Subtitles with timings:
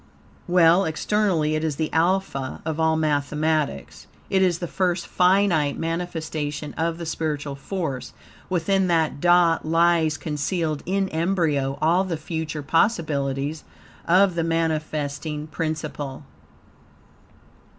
[0.47, 4.07] Well, externally it is the alpha of all mathematics.
[4.31, 8.11] It is the first finite manifestation of the spiritual force.
[8.49, 13.63] Within that dot lies concealed, in embryo, all the future possibilities
[14.07, 16.23] of the manifesting principle.